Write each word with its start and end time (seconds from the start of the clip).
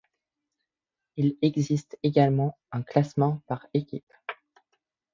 Il 1.15 1.37
existe 1.43 1.99
également 2.01 2.57
un 2.71 2.81
classement 2.81 3.39
par 3.45 3.67
équipes. 3.75 4.13